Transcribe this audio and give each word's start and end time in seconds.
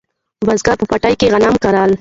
بزګر 0.47 0.75
په 0.79 0.85
پټي 0.91 1.13
کې 1.19 1.27
غنم 1.33 1.55
کرل 1.63 1.89